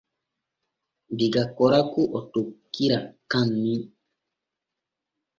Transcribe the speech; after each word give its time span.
Diga 1.17 1.43
Koraku 1.55 2.01
o 2.17 2.19
tokkira 2.31 2.97
Kaanni. 3.31 3.75